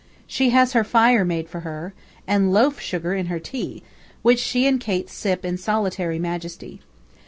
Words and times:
She 0.25 0.49
has 0.49 0.73
her 0.73 0.83
fire 0.83 1.23
made 1.23 1.47
for 1.47 1.59
her, 1.59 1.93
and 2.25 2.51
loaf 2.51 2.79
sugar 2.79 3.13
in 3.13 3.27
her 3.27 3.37
tea, 3.39 3.83
which 4.23 4.39
she 4.39 4.65
and 4.65 4.79
Cates 4.79 5.13
sip 5.13 5.45
in 5.45 5.59
solitary 5.59 6.17
majesty. 6.17 6.81